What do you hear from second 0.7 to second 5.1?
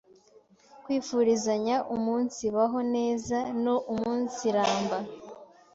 Kwifurizanya umunsibaho neza no umunsiramba